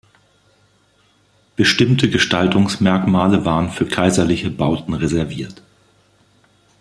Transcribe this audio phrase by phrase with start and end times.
[1.55, 5.61] Bestimmte Gestaltungsmerkmale waren für kaiserliche Bauten reserviert.